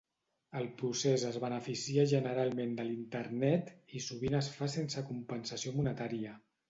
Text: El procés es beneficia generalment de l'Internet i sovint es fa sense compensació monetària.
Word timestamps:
El 0.59 0.63
procés 0.77 1.25
es 1.31 1.35
beneficia 1.43 2.05
generalment 2.13 2.73
de 2.79 2.85
l'Internet 2.87 3.69
i 3.99 4.01
sovint 4.07 4.39
es 4.41 4.51
fa 4.57 4.71
sense 4.77 5.05
compensació 5.11 5.77
monetària. 5.81 6.35